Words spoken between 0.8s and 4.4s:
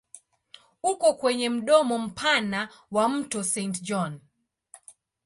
Uko kwenye mdomo mpana wa mto Saint John.